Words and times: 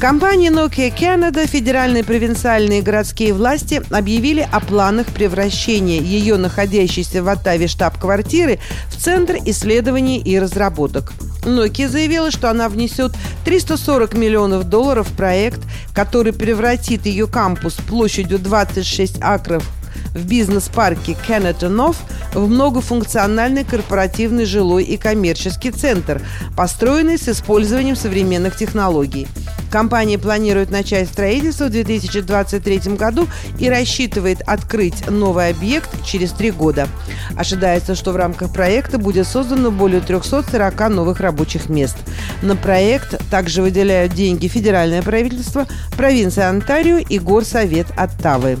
Компания 0.00 0.50
Nokia 0.50 0.96
Canada, 0.96 1.44
федеральные 1.44 2.04
провинциальные 2.04 2.82
городские 2.82 3.32
власти 3.32 3.82
объявили 3.90 4.48
о 4.52 4.60
планах 4.60 5.08
превращения 5.08 6.00
ее 6.00 6.36
находящейся 6.36 7.20
в 7.20 7.28
Оттаве 7.28 7.66
штаб-квартиры 7.66 8.60
в 8.90 8.96
Центр 8.96 9.38
исследований 9.44 10.20
и 10.20 10.38
разработок. 10.38 11.12
Nokia 11.42 11.88
заявила, 11.88 12.30
что 12.30 12.48
она 12.48 12.68
внесет 12.68 13.10
340 13.44 14.14
миллионов 14.14 14.68
долларов 14.68 15.08
в 15.08 15.16
проект, 15.16 15.62
который 15.92 16.32
превратит 16.32 17.04
ее 17.06 17.26
кампус 17.26 17.74
площадью 17.74 18.38
26 18.38 19.20
акров 19.20 19.68
в 20.14 20.24
бизнес-парке 20.26 21.16
Кеннетонов 21.26 21.96
в 22.34 22.48
многофункциональный 22.48 23.64
корпоративный 23.64 24.44
жилой 24.44 24.84
и 24.84 24.96
коммерческий 24.96 25.72
центр, 25.72 26.22
построенный 26.56 27.18
с 27.18 27.28
использованием 27.28 27.96
современных 27.96 28.56
технологий. 28.56 29.26
Компания 29.70 30.18
планирует 30.18 30.70
начать 30.70 31.08
строительство 31.08 31.66
в 31.66 31.70
2023 31.70 32.78
году 32.96 33.26
и 33.58 33.68
рассчитывает 33.68 34.40
открыть 34.46 35.08
новый 35.08 35.50
объект 35.50 35.90
через 36.04 36.32
три 36.32 36.50
года. 36.50 36.88
Ожидается, 37.36 37.94
что 37.94 38.12
в 38.12 38.16
рамках 38.16 38.52
проекта 38.52 38.98
будет 38.98 39.26
создано 39.26 39.70
более 39.70 40.00
340 40.00 40.88
новых 40.88 41.20
рабочих 41.20 41.68
мест. 41.68 41.96
На 42.42 42.56
проект 42.56 43.18
также 43.30 43.62
выделяют 43.62 44.14
деньги 44.14 44.48
федеральное 44.48 45.02
правительство, 45.02 45.66
провинция 45.96 46.48
Онтарио 46.48 46.98
и 46.98 47.18
Горсовет 47.18 47.86
Оттавы. 47.96 48.58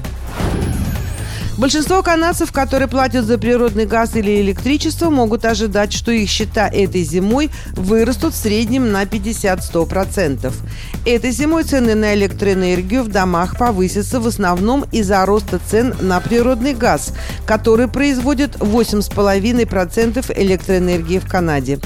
Большинство 1.58 2.04
канадцев, 2.04 2.52
которые 2.52 2.86
платят 2.86 3.24
за 3.24 3.36
природный 3.36 3.84
газ 3.84 4.14
или 4.14 4.40
электричество, 4.40 5.10
могут 5.10 5.44
ожидать, 5.44 5.92
что 5.92 6.12
их 6.12 6.30
счета 6.30 6.68
этой 6.68 7.02
зимой 7.02 7.50
вырастут 7.72 8.34
в 8.34 8.36
среднем 8.36 8.92
на 8.92 9.02
50-100%. 9.02 10.52
Этой 11.04 11.32
зимой 11.32 11.64
цены 11.64 11.96
на 11.96 12.14
электроэнергию 12.14 13.02
в 13.02 13.08
домах 13.08 13.58
повысятся 13.58 14.20
в 14.20 14.28
основном 14.28 14.84
из-за 14.92 15.26
роста 15.26 15.58
цен 15.68 15.96
на 16.00 16.20
природный 16.20 16.74
газ, 16.74 17.12
который 17.44 17.88
производит 17.88 18.54
8,5% 18.58 20.40
электроэнергии 20.40 21.18
в 21.18 21.28
Канаде. 21.28 21.80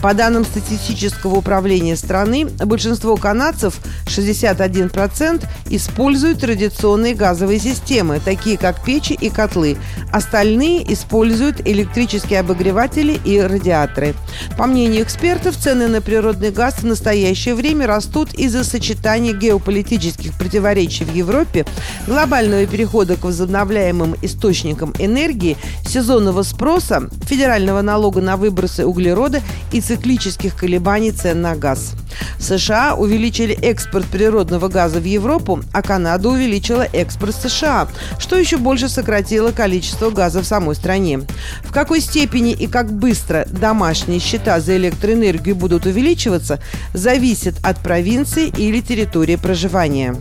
По 0.00 0.14
данным 0.14 0.46
статистического 0.46 1.36
управления 1.36 1.96
страны, 1.96 2.46
большинство 2.46 3.16
канадцев, 3.16 3.74
61%, 4.06 5.44
используют 5.68 6.40
традиционные 6.40 7.14
газовые 7.14 7.58
системы, 7.58 8.22
такие 8.24 8.56
как 8.56 8.82
печи 8.82 9.17
и 9.20 9.30
котлы. 9.30 9.76
Остальные 10.12 10.92
используют 10.92 11.66
электрические 11.66 12.40
обогреватели 12.40 13.18
и 13.24 13.40
радиаторы. 13.40 14.14
По 14.56 14.66
мнению 14.66 15.02
экспертов, 15.02 15.56
цены 15.56 15.88
на 15.88 16.00
природный 16.00 16.50
газ 16.50 16.74
в 16.78 16.84
настоящее 16.84 17.54
время 17.54 17.86
растут 17.86 18.34
из-за 18.34 18.64
сочетания 18.64 19.32
геополитических 19.32 20.36
противоречий 20.36 21.04
в 21.04 21.14
Европе, 21.14 21.66
глобального 22.06 22.66
перехода 22.66 23.16
к 23.16 23.24
возобновляемым 23.24 24.16
источникам 24.22 24.94
энергии, 24.98 25.56
сезонного 25.86 26.42
спроса, 26.42 27.08
федерального 27.22 27.82
налога 27.82 28.20
на 28.20 28.36
выбросы 28.36 28.84
углерода 28.86 29.40
и 29.72 29.80
циклических 29.80 30.56
колебаний 30.56 31.12
цен 31.12 31.40
на 31.40 31.56
газ. 31.56 31.94
США 32.38 32.94
увеличили 32.94 33.54
экспорт 33.54 34.06
природного 34.06 34.68
газа 34.68 35.00
в 35.00 35.04
Европу, 35.04 35.60
а 35.72 35.82
Канада 35.82 36.28
увеличила 36.28 36.86
экспорт 36.92 37.34
США, 37.34 37.88
что 38.18 38.36
еще 38.36 38.56
больше 38.56 38.88
сократило 38.88 39.52
количество 39.52 40.10
газа 40.10 40.42
в 40.42 40.46
самой 40.46 40.74
стране. 40.74 41.20
В 41.62 41.72
какой 41.72 42.00
степени 42.00 42.52
и 42.52 42.66
как 42.66 42.92
быстро 42.92 43.46
домашние 43.50 44.20
счета 44.20 44.60
за 44.60 44.76
электроэнергию 44.76 45.56
будут 45.56 45.86
увеличиваться, 45.86 46.60
зависит 46.92 47.54
от 47.62 47.80
провинции 47.82 48.52
или 48.56 48.80
территории 48.80 49.36
проживания. 49.36 50.16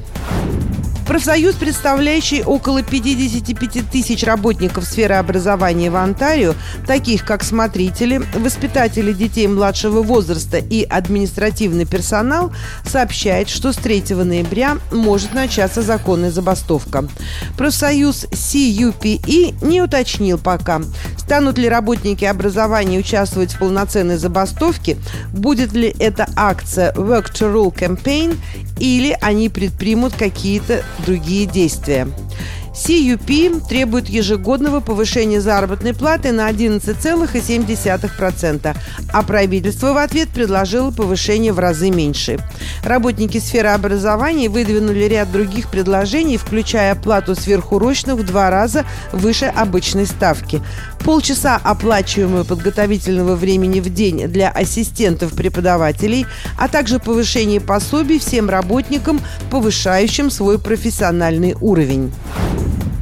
Профсоюз, 1.07 1.56
представляющий 1.56 2.44
около 2.44 2.84
55 2.84 3.90
тысяч 3.90 4.23
работников 4.23 4.84
сферы 4.84 5.16
образования 5.16 5.90
в 5.90 5.95
Онтарио, 5.95 6.53
таких 6.85 7.23
как 7.23 7.45
смотрители, 7.45 8.22
воспитатели 8.35 9.13
детей 9.13 9.47
младшего 9.47 10.01
возраста 10.01 10.57
и 10.57 10.84
административный 10.84 11.85
персонал, 11.85 12.51
сообщает, 12.85 13.47
что 13.47 13.72
с 13.72 13.78
3 13.78 14.16
ноября 14.16 14.79
может 14.91 15.34
начаться 15.34 15.81
законная 15.81 16.29
забастовка. 16.29 17.07
Профсоюз 17.57 18.25
CUPE 18.25 19.66
не 19.66 19.81
уточнил 19.81 20.38
пока, 20.38 20.81
станут 21.27 21.57
ли 21.57 21.67
работники 21.67 22.23
образования 22.23 22.99
участвовать 22.99 23.51
в 23.51 23.59
полноценной 23.59 24.15
забастовке, 24.15 24.95
будет 25.33 25.73
ли 25.73 25.93
эта 25.99 26.25
акция 26.38 26.93
Work 26.93 27.33
to 27.33 27.53
Rule 27.53 27.75
Campaign 27.75 28.38
или 28.79 29.17
они 29.19 29.49
предпримут 29.49 30.13
какие-то 30.13 30.83
другие 31.05 31.45
действия. 31.45 32.07
CUP 32.77 33.67
требует 33.67 34.07
ежегодного 34.07 34.79
повышения 34.81 35.41
заработной 35.41 35.95
платы 35.95 36.31
на 36.31 36.47
11,7%, 36.49 38.77
а 39.11 39.23
правительство 39.23 39.93
в 39.93 39.97
ответ 39.97 40.29
предложило 40.29 40.91
повышение 40.91 41.53
в 41.53 41.59
разы 41.59 41.89
меньше. 41.89 42.38
Работники 42.83 43.39
сферы 43.39 43.69
образования 43.69 44.47
выдвинули 44.47 45.05
ряд 45.05 45.31
других 45.31 45.71
предложений, 45.71 46.38
включая 46.38 46.91
оплату 46.91 47.33
сверхурочных 47.35 48.17
в 48.17 48.23
два 48.23 48.51
раза 48.51 48.85
выше 49.11 49.45
обычной 49.45 50.05
ставки, 50.05 50.61
полчаса 51.03 51.59
оплачиваемого 51.61 52.44
подготовительного 52.44 53.35
времени 53.35 53.79
в 53.79 53.91
день 53.91 54.27
для 54.27 54.49
ассистентов 54.49 55.33
преподавателей, 55.33 56.27
а 56.57 56.67
также 56.67 56.99
повышение 56.99 57.59
пособий 57.59 58.19
всем 58.19 58.51
работникам, 58.51 59.19
повышающим 59.49 60.29
свой 60.29 60.59
профессиональный 60.59 61.55
уровень. 61.59 62.11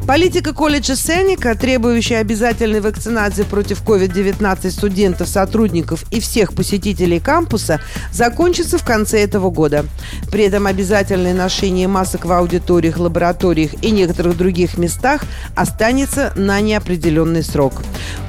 Политика 0.07 0.53
колледжа 0.53 0.95
Сеника, 0.95 1.55
требующая 1.55 2.19
обязательной 2.19 2.79
вакцинации 2.79 3.41
против 3.41 3.81
COVID-19 3.81 4.69
студентов, 4.69 5.27
сотрудников 5.27 6.05
и 6.11 6.19
всех 6.19 6.53
посетителей 6.53 7.19
кампуса, 7.19 7.81
закончится 8.11 8.77
в 8.77 8.85
конце 8.85 9.23
этого 9.23 9.49
года. 9.49 9.83
При 10.29 10.43
этом 10.43 10.67
обязательное 10.67 11.33
ношение 11.33 11.87
масок 11.87 12.25
в 12.25 12.31
аудиториях, 12.31 12.99
лабораториях 12.99 13.83
и 13.83 13.89
некоторых 13.89 14.37
других 14.37 14.77
местах 14.77 15.23
останется 15.55 16.31
на 16.35 16.61
неопределенный 16.61 17.43
срок. 17.43 17.81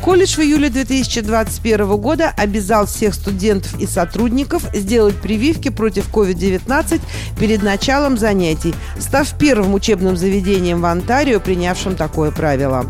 Колледж 0.03 0.37
в 0.37 0.41
июле 0.41 0.71
2021 0.71 1.97
года 1.99 2.33
обязал 2.39 2.87
всех 2.87 3.13
студентов 3.13 3.79
и 3.79 3.87
сотрудников 3.87 4.63
сделать 4.73 5.17
прививки 5.17 5.69
против 5.69 6.09
COVID-19 6.09 7.03
перед 7.39 7.63
началом 7.63 8.17
занятий, 8.17 8.75
став 8.99 9.29
первым 9.39 9.75
учебным 9.75 10.17
заведением 10.17 10.81
в 10.81 10.87
Онтарио, 10.87 11.39
принять 11.39 11.66
принявшим 11.67 11.97
такое 11.97 12.31
правило. 12.31 12.87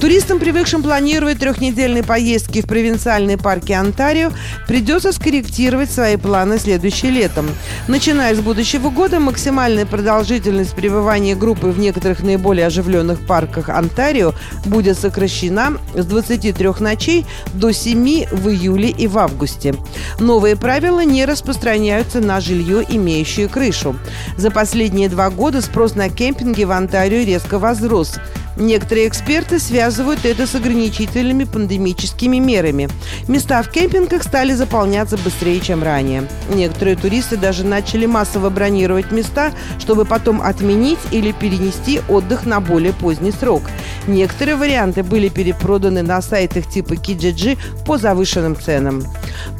Туристам, 0.00 0.38
привыкшим 0.38 0.82
планировать 0.82 1.40
трехнедельные 1.40 2.02
поездки 2.02 2.62
в 2.62 2.66
провинциальные 2.66 3.36
парки 3.36 3.72
Онтарио, 3.72 4.32
придется 4.66 5.12
скорректировать 5.12 5.90
свои 5.90 6.16
планы 6.16 6.58
следующим 6.58 7.10
летом. 7.10 7.46
Начиная 7.86 8.34
с 8.34 8.40
будущего 8.40 8.88
года, 8.88 9.20
максимальная 9.20 9.84
продолжительность 9.84 10.74
пребывания 10.74 11.36
группы 11.36 11.66
в 11.66 11.78
некоторых 11.78 12.22
наиболее 12.22 12.68
оживленных 12.68 13.26
парках 13.26 13.68
Онтарио 13.68 14.32
будет 14.64 14.98
сокращена 14.98 15.74
с 15.92 16.06
23 16.06 16.68
ночей 16.80 17.26
до 17.52 17.70
7 17.70 18.26
в 18.32 18.48
июле 18.48 18.88
и 18.88 19.06
в 19.06 19.18
августе. 19.18 19.74
Новые 20.18 20.56
правила 20.56 21.04
не 21.04 21.26
распространяются 21.26 22.20
на 22.20 22.40
жилье, 22.40 22.86
имеющее 22.88 23.48
крышу. 23.48 23.94
За 24.38 24.50
последние 24.50 25.10
два 25.10 25.28
года 25.28 25.60
спрос 25.60 25.94
на 25.94 26.08
кемпинги 26.08 26.64
в 26.64 26.70
Онтарио 26.70 27.22
резко 27.22 27.58
возрос. 27.58 28.18
Некоторые 28.60 29.08
эксперты 29.08 29.58
связывают 29.58 30.26
это 30.26 30.46
с 30.46 30.54
ограничительными 30.54 31.44
пандемическими 31.44 32.36
мерами. 32.36 32.90
Места 33.26 33.62
в 33.62 33.70
кемпингах 33.70 34.22
стали 34.22 34.52
заполняться 34.52 35.16
быстрее, 35.16 35.60
чем 35.60 35.82
ранее. 35.82 36.28
Некоторые 36.52 36.96
туристы 36.96 37.38
даже 37.38 37.64
начали 37.64 38.04
массово 38.04 38.50
бронировать 38.50 39.12
места, 39.12 39.52
чтобы 39.78 40.04
потом 40.04 40.42
отменить 40.42 40.98
или 41.10 41.32
перенести 41.32 42.02
отдых 42.06 42.44
на 42.44 42.60
более 42.60 42.92
поздний 42.92 43.32
срок. 43.32 43.62
Некоторые 44.10 44.56
варианты 44.56 45.04
были 45.04 45.28
перепроданы 45.28 46.02
на 46.02 46.20
сайтах 46.20 46.68
типа 46.68 46.94
Kijiji 46.94 47.56
по 47.86 47.96
завышенным 47.96 48.56
ценам. 48.56 49.04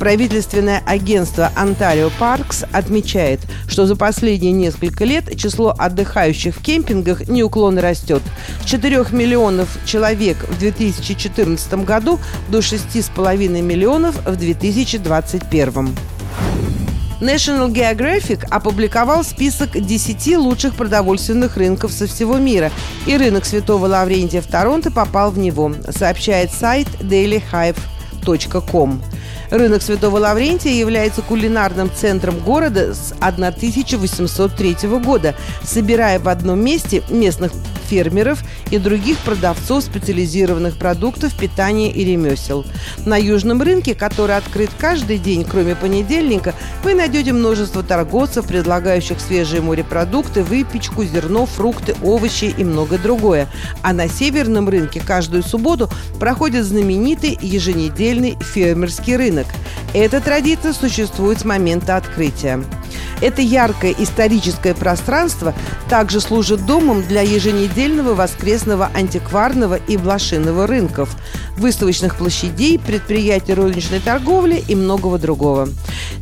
Правительственное 0.00 0.82
агентство 0.86 1.52
Ontario 1.56 2.10
Parks 2.18 2.68
отмечает, 2.72 3.38
что 3.68 3.86
за 3.86 3.94
последние 3.94 4.50
несколько 4.50 5.04
лет 5.04 5.36
число 5.38 5.72
отдыхающих 5.78 6.56
в 6.56 6.62
кемпингах 6.62 7.28
неуклонно 7.28 7.80
растет. 7.80 8.22
С 8.62 8.64
4 8.64 9.06
миллионов 9.12 9.68
человек 9.86 10.36
в 10.48 10.58
2014 10.58 11.84
году 11.84 12.18
до 12.48 12.58
6,5 12.58 13.62
миллионов 13.62 14.16
в 14.26 14.34
2021. 14.34 15.96
National 17.20 17.70
Geographic 17.70 18.46
опубликовал 18.50 19.22
список 19.24 19.78
10 19.78 20.38
лучших 20.38 20.74
продовольственных 20.74 21.58
рынков 21.58 21.92
со 21.92 22.06
всего 22.06 22.38
мира, 22.38 22.72
и 23.06 23.14
рынок 23.16 23.44
Святого 23.44 23.86
Лаврентия 23.86 24.40
в 24.40 24.46
Торонто 24.46 24.90
попал 24.90 25.30
в 25.30 25.38
него, 25.38 25.72
сообщает 25.90 26.50
сайт 26.50 26.88
dailyhive.com. 27.00 29.02
Рынок 29.50 29.82
Святого 29.82 30.18
Лаврентия 30.18 30.72
является 30.72 31.22
кулинарным 31.22 31.90
центром 31.94 32.38
города 32.38 32.94
с 32.94 33.12
1803 33.20 34.76
года, 35.04 35.34
собирая 35.62 36.18
в 36.20 36.28
одном 36.28 36.64
месте 36.64 37.02
местных 37.10 37.52
фермеров 37.90 38.44
и 38.70 38.78
других 38.78 39.18
продавцов 39.18 39.82
специализированных 39.82 40.76
продуктов 40.78 41.34
питания 41.34 41.90
и 41.90 42.04
ремесел. 42.04 42.64
На 43.04 43.16
южном 43.16 43.60
рынке, 43.60 43.94
который 43.94 44.36
открыт 44.36 44.70
каждый 44.78 45.18
день, 45.18 45.44
кроме 45.44 45.74
понедельника, 45.74 46.54
вы 46.84 46.94
найдете 46.94 47.32
множество 47.32 47.82
торговцев, 47.82 48.46
предлагающих 48.46 49.20
свежие 49.20 49.60
морепродукты, 49.60 50.42
выпечку, 50.42 51.04
зерно, 51.04 51.46
фрукты, 51.46 51.96
овощи 52.02 52.54
и 52.56 52.64
многое 52.64 52.98
другое. 52.98 53.48
А 53.82 53.92
на 53.92 54.08
северном 54.08 54.68
рынке 54.68 55.00
каждую 55.00 55.42
субботу 55.42 55.90
проходит 56.20 56.64
знаменитый 56.64 57.36
еженедельный 57.40 58.36
фермерский 58.54 59.16
рынок. 59.16 59.46
Эта 59.92 60.20
традиция 60.20 60.72
существует 60.72 61.40
с 61.40 61.44
момента 61.44 61.96
открытия. 61.96 62.62
Это 63.20 63.42
яркое 63.42 63.94
историческое 63.98 64.74
пространство 64.74 65.54
также 65.88 66.20
служит 66.20 66.64
домом 66.66 67.02
для 67.02 67.22
еженедельного 67.22 68.14
воскресного 68.14 68.90
антикварного 68.94 69.74
и 69.74 69.96
блошиного 69.96 70.66
рынков, 70.66 71.16
выставочных 71.56 72.16
площадей, 72.16 72.78
предприятий 72.78 73.54
розничной 73.54 74.00
торговли 74.00 74.62
и 74.66 74.74
многого 74.74 75.18
другого. 75.18 75.68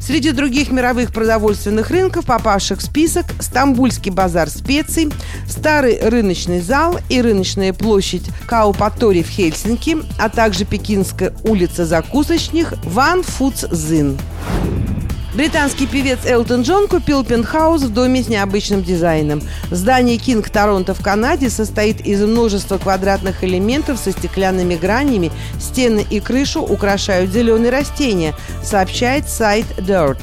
Среди 0.01 0.33
других 0.33 0.71
мировых 0.71 1.13
продовольственных 1.13 1.91
рынков, 1.91 2.27
попавших 2.27 2.79
в 2.79 2.85
список, 2.85 3.27
Стамбульский 3.41 4.11
базар 4.11 4.49
специй, 4.49 5.13
Старый 5.49 5.99
рыночный 6.01 6.61
зал 6.61 6.99
и 7.09 7.21
рыночная 7.21 7.73
площадь 7.73 8.25
Каупатори 8.47 9.23
в 9.23 9.29
Хельсинки, 9.29 9.99
а 10.19 10.29
также 10.29 10.65
Пекинская 10.65 11.35
улица 11.43 11.85
закусочных 11.85 12.75
Ванфуцзин. 12.85 14.17
Британский 15.39 15.87
певец 15.87 16.27
Элтон 16.27 16.63
Джон 16.63 16.89
купил 16.89 17.23
пентхаус 17.23 17.83
в 17.83 17.95
доме 17.95 18.25
с 18.25 18.29
необычным 18.29 18.83
дизайном. 18.83 19.41
Здание 19.71 20.19
King 20.19 20.51
Toronto 20.51 20.95
в 20.95 21.01
Канаде 21.01 21.49
состоит 21.49 22.05
из 22.05 22.21
множества 22.21 22.77
квадратных 22.77 23.45
элементов 23.45 24.01
со 24.01 24.11
стеклянными 24.11 24.75
гранями. 24.75 25.31
Стены 25.61 26.05
и 26.11 26.19
крышу 26.19 26.61
украшают 26.61 27.31
зеленые 27.31 27.71
растения, 27.71 28.35
сообщает 28.65 29.29
сайт 29.29 29.67
Dirt. 29.79 30.19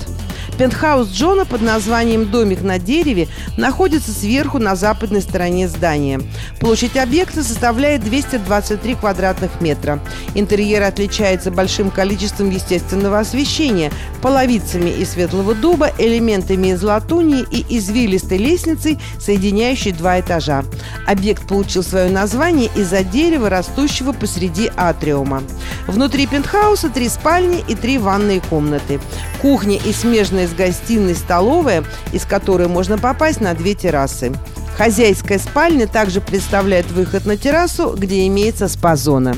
Пентхаус 0.58 1.10
Джона 1.12 1.46
под 1.46 1.62
названием 1.62 2.32
«Домик 2.32 2.62
на 2.62 2.80
дереве» 2.80 3.28
находится 3.58 4.12
сверху 4.12 4.58
на 4.58 4.76
западной 4.76 5.22
стороне 5.22 5.68
здания. 5.68 6.22
Площадь 6.62 6.96
объекта 6.96 7.44
составляет 7.44 8.04
223 8.06 8.96
квадратных 8.96 9.60
метра. 9.60 10.00
Интерьер 10.34 10.84
отличается 10.84 11.52
большим 11.52 11.92
количеством 11.92 12.52
естественного 12.52 13.20
освещения, 13.20 13.92
половицами 14.22 14.90
из 14.90 15.12
светлого 15.12 15.56
дуба, 15.56 15.92
элементами 15.98 16.70
из 16.70 16.82
латуни 16.82 17.46
и 17.52 17.78
извилистой 17.78 18.38
лестницей, 18.38 18.98
соединяющей 19.20 19.92
два 19.92 20.22
этажа. 20.22 20.64
Объект 21.06 21.48
получил 21.48 21.84
свое 21.84 22.10
название 22.10 22.70
из-за 22.76 23.04
дерева, 23.04 23.50
растущего 23.50 24.14
посреди 24.14 24.72
атриума. 24.78 25.44
Внутри 25.88 26.26
пентхауса 26.26 26.90
три 26.90 27.10
спальни 27.10 27.64
и 27.68 27.76
три 27.76 27.98
ванные 27.98 28.42
комнаты. 28.42 29.00
Кухня 29.42 29.78
и 29.78 29.94
смежная 29.94 30.48
с 30.48 30.54
гостиной 30.54 31.16
столовая, 31.16 31.84
из 32.12 32.26
которой 32.26 32.68
можно 32.68 32.98
попасть 32.98 33.42
на 33.42 33.54
две 33.54 33.76
террасы. 33.76 34.34
Хозяйская 34.78 35.40
спальня 35.40 35.88
также 35.88 36.22
представляет 36.22 36.92
выход 36.92 37.26
на 37.26 37.38
террасу, 37.38 37.96
где 37.98 38.28
имеется 38.28 38.68
спа-зона. 38.68 39.36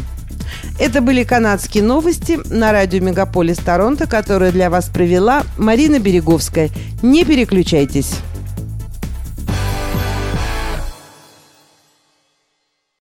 Это 0.79 1.01
были 1.01 1.23
канадские 1.23 1.83
новости 1.83 2.39
на 2.45 2.71
радио 2.71 3.01
«Мегаполис 3.01 3.57
Торонто», 3.57 4.07
которые 4.07 4.51
для 4.51 4.69
вас 4.69 4.85
провела 4.89 5.43
Марина 5.57 5.99
Береговская. 5.99 6.69
Не 7.01 7.25
переключайтесь. 7.25 8.11